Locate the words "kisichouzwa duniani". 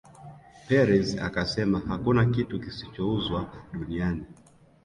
2.59-4.25